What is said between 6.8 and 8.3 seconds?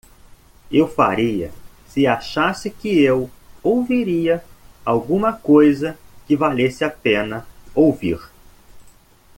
a pena ouvir.